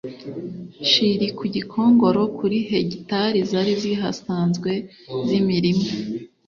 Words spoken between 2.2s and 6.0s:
kuri hegitari zari zihasanzwe z imirima